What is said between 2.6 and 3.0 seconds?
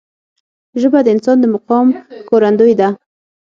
ده